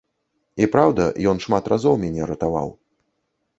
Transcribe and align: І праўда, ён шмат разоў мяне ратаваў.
І 0.65 0.67
праўда, 0.75 1.05
ён 1.33 1.37
шмат 1.45 1.63
разоў 1.75 2.01
мяне 2.07 2.21
ратаваў. 2.35 2.69